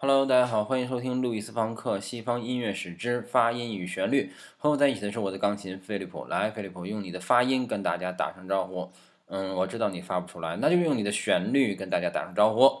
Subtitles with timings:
[0.00, 4.26] Hello，大家好，欢迎收听路易斯·方克《西方音乐史之发音与旋律》。
[4.56, 6.24] 和我在一起的是我的钢琴菲利普。
[6.26, 8.92] 来，菲利普，用你的发音跟大家打声招呼。
[9.26, 12.80] 嗯，我知道你发不出来，那就用你的旋律跟大家打声招呼。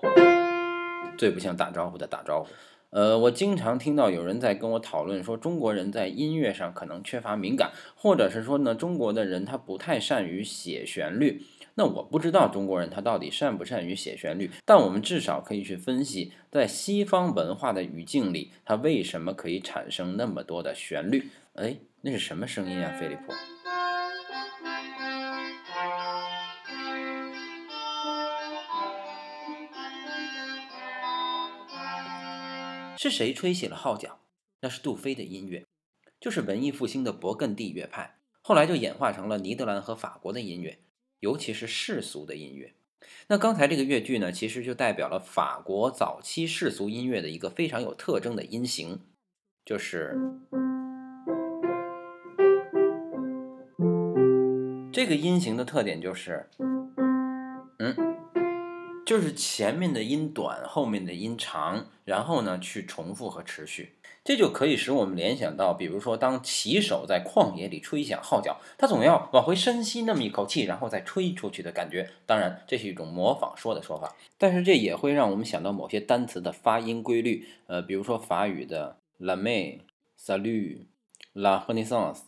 [1.18, 2.50] 最不像打招呼的打招呼。
[2.90, 11.42] 呃，我经常听到有人在跟我讨论说，中国人在音乐上可能缺乏敏感，或者是说呢，中国的人他不太善于写旋律。
[11.78, 21.30] 那我不知道中国人他到底善不善于写旋律，但我们至少可以去分析，在西方文化的语境里，它为什么可以产生那么多的旋律？
[21.54, 23.32] 哎，那是什么声音啊，菲利普？
[32.96, 34.18] 是谁吹起了号角？
[34.62, 35.64] 那是杜飞的音乐，
[36.18, 40.80] 就是文艺复兴的勃艮第乐派，后来就演化成了尼德兰和法国的音乐。
[41.20, 42.74] 尤其是世俗的音乐，
[43.26, 49.00] 那刚才这个乐句呢，其实就代表了法国早期世俗音乐的一个非常有特征的音型，
[49.64, 50.16] 就是
[54.92, 56.48] 这个音型的特点就是，
[59.08, 72.10] 就是前面的音短，后面的音长，然后呢去重复和持续，这就可以使我们联想到，比如说当骑手在旷野里吹响号角，他总要往回深吸那么一口气，然后再吹出去的感觉。
[72.26, 77.48] 当然，这是一种模仿说的说法，但是这也会让我们想到某些单词的发音规律。
[77.66, 79.80] 呃，比如说法语的 la m a i
[80.20, 80.80] salut,
[81.32, 82.27] la renaissance。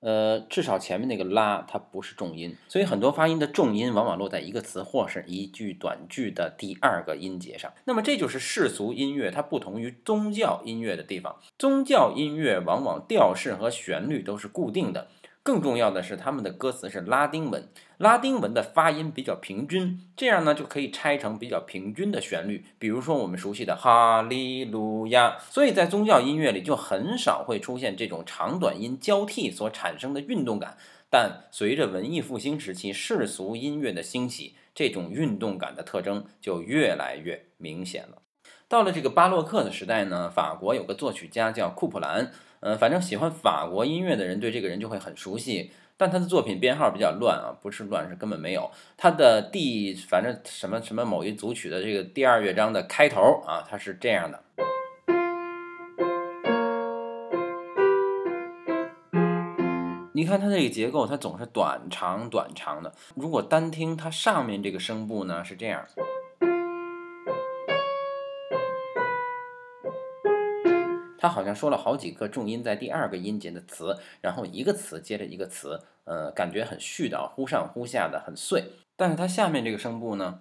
[0.00, 7.72] 呃，至少前面那个拉它不是重音，所以很多发音的重音往往落在一个词或是一句短句的第二个音节上。
[7.84, 11.36] 那么这就是世俗音乐它不同于宗教音乐的地方。
[11.58, 15.08] 宗教音乐往往调式和旋律都是固定的。
[15.48, 22.66] 更重要的是，他们的歌词是拉丁文，拉丁文的发音比较平均，这样呢就可以拆成比较平均的旋律。
[22.78, 30.76] 比如说我们熟悉的哈利路亚，所以在宗教音乐里就很少会出现这种长短音交替所产生的运动感。
[31.08, 38.18] 但随着文艺复兴时期世俗音乐的兴起，这种运动感的特征就越来越明显了。
[38.68, 42.32] 到了这个巴洛克的时代呢，法国有个作曲家叫库普兰。
[42.60, 48.70] 嗯，反正喜欢法国音乐的人对这个人就会很熟悉，但他的作品编号比较乱啊，不是乱是根本没有。
[48.96, 54.42] 他的第反正什么什么某一组曲的这个第二乐章的开头啊，它是这样的。
[60.12, 62.92] 你看它这个结构，它总是短长短长的。
[63.14, 65.86] 如果单听它上面这个声部呢，是这样。
[71.20, 78.64] 他好像说了好几个重音在第二个音节的词，然后一个词接着一个词，呃，感觉很絮叨，忽上忽下的，很碎。
[78.96, 80.38] 但是它下面这个声部呢，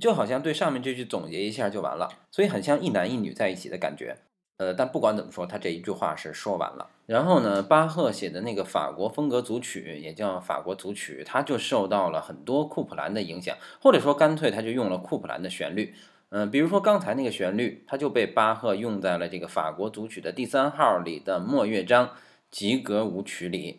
[0.00, 4.16] 就好像对上面这句总结一下就完了，所以很像一男一女在一起的感觉。
[4.58, 6.88] 呃，但不管怎么说，他这一句话是说完了。
[7.06, 15.92] 然后呢，巴赫写的那个法国风格组曲，也叫法国组曲，他就受到了很多库普兰的影响，或者说干脆他就用了库普兰的旋律。
[16.36, 22.10] 嗯，比如说刚才那个旋律，它就被巴赫用在了这个法国组曲的第三号里的末乐章
[22.50, 23.78] 吉格舞曲里。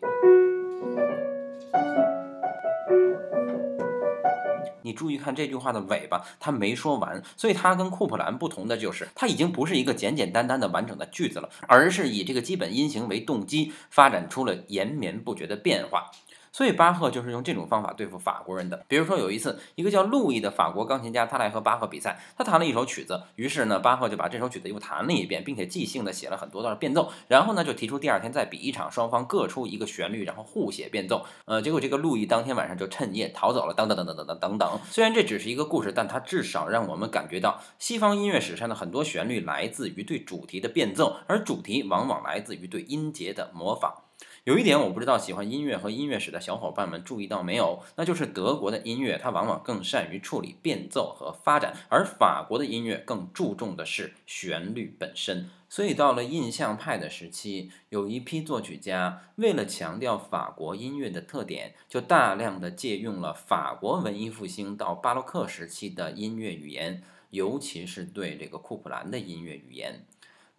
[4.82, 16.10] 你注意看这句话的尾巴，它没说完，所以它跟库普兰不同的就是，它已经不是一个简简单单的完整的句子了，而是以这个基本音型为动机，发展出了延绵不绝的变化。
[16.58, 18.84] 所以巴赫就是用这种方法对付法国人的。
[18.88, 31.24] 比如说有一次，一个叫路易的法国钢琴家，他来和巴赫比赛，他弹了一首曲子，于是呢，巴赫就把这首曲子又弹了一遍，并且即兴的写了很多段变奏，然后呢，就提出第二天再比一场，双方各出一个旋律，然后互写变奏。
[31.44, 33.72] 呃，结果这个路易当天晚上就趁夜逃走了。
[33.72, 34.80] 等等等等等等等等。
[34.90, 44.07] 虽然这只是一个故事，但它至少让我们感觉到西方音乐史上的很多旋律来自于对主题的变奏，而主题往往来自于对音节的模仿。
[44.48, 55.50] 有一点我不知道喜欢音乐和音乐史的小伙伴们注意到没有，那就是德国的音乐它往往更善于处理变奏和发展，而法国的音乐更注重的是旋律本身。
[55.68, 70.06] 所以到了印象派的时期，有一批作曲家为了强调法国音乐的特点，就大量的借用了法国文艺复兴到巴洛克时期的音乐语言，尤其是对这个库普兰的音乐语言。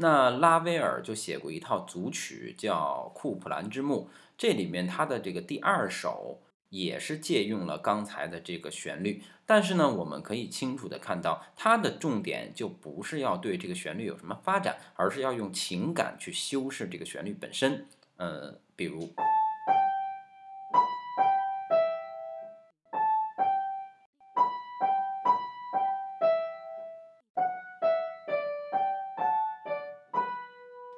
[0.01, 17.86] 那拉威尔就写过一套组曲，叫《库普兰之墓》，这里面他的这个第二首也是借用了刚才的这个旋律，但是呢，我们可以清楚的看到，它的重点就不是要对这个旋律有什么发展，而是要用情感去修饰这个旋律本身。
[18.16, 19.13] 嗯，比如。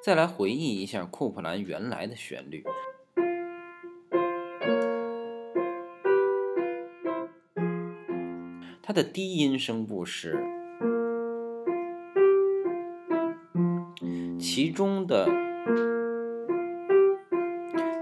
[0.04, 2.64] 再来回忆一下库普兰原来的旋律。
[8.82, 10.36] 它的低音声部是，
[14.40, 15.28] 其中的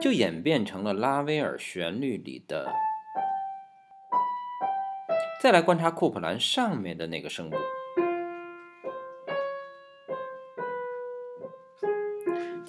[0.01, 2.73] 就演变成了拉威尔旋律里的。
[5.43, 7.57] 再来观察库普兰上面的那个声部，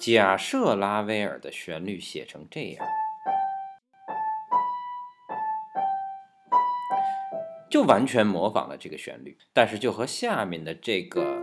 [0.04, 2.84] 假设拉威尔的旋律写成这样。
[7.70, 11.40] 就完全模仿了这个旋律，但是就和下面的这个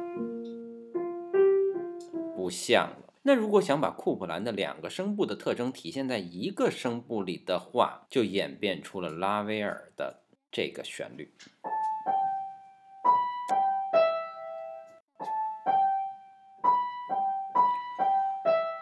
[2.35, 3.13] 不像了。
[3.21, 10.19] 那如果想把库普兰的两个声部的特征体现在一个声部里的话，就演变出了拉威尔的
[10.51, 11.31] 这个旋律。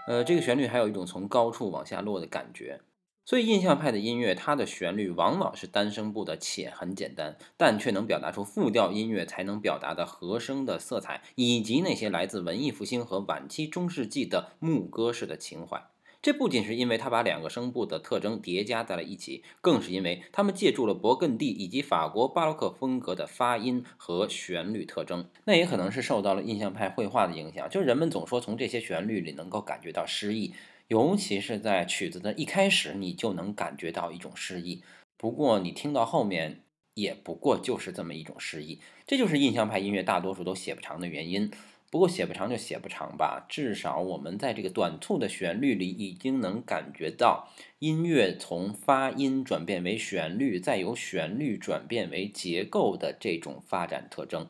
[0.08, 2.80] 呃，这个旋律还有一种从高处往下落的感觉。
[3.26, 15.84] 所以，印象派的音乐，它的旋律往往是单声部的，且很简单，但却能表达出复调音乐才能表达的和声的色彩，以及那些来自文艺复兴和晚期中世纪的牧歌式的情怀。
[16.28, 25.30] 这不仅是因为他把两个声部的特征叠加在了一起，更是因为他们借助了勃艮第以及法国巴洛克风格的发音和旋律特征。
[25.46, 30.54] 那也可能是受到了印象派绘画的影响，就是人们总说从这些旋律里能够感觉到诗意。
[30.90, 34.84] 尤其是在曲子的一开始，你就能感觉到一种诗意。
[35.16, 36.64] 不过你听到后面，
[36.96, 38.82] 也不过就是这么一种诗意。
[39.06, 41.50] 这就是印象派音乐大多数都写不长的原因。
[41.90, 47.48] 不过写不长就写不长吧，至少我们在这个短促的旋律里，已经能感觉到
[47.80, 54.48] 音乐从发音转变为旋律，再由旋律转变为结构的这种发展特征。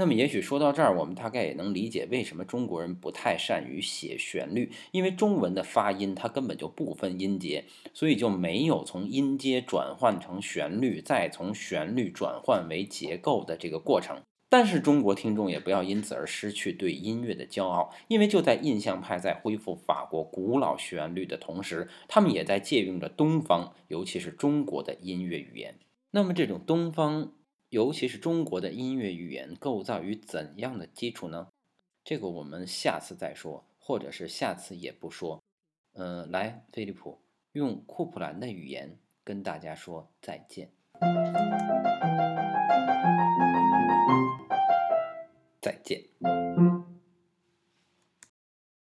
[0.00, 14.22] 那么，也许说到这儿，我们大概也能理解为什么中国人不太善于写旋律，因为中文的发音它根本就不分音节，所以就没有从音阶转换成旋律，再从旋律转换为结构的这个过程。
[14.48, 25.78] 但是中国听众也不要因此而失去对音乐的骄傲，因为就在印象派在恢复法国古老旋律的同时，他们也在借用着东方，尤其是中国的音乐语言。
[26.10, 27.32] 那么，这种东方。
[27.70, 31.48] 尤其是中国的音乐语言构造于怎样的基础呢？
[32.02, 35.42] 这个我们下次再说，或者是下次也不说。
[35.92, 37.18] 嗯，来，菲利普
[37.52, 40.70] 用库普兰的语言跟大家说再见。
[45.60, 46.02] 再见。